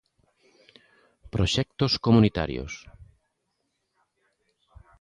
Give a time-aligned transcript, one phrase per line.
[1.33, 2.73] Proxectos comunitarios.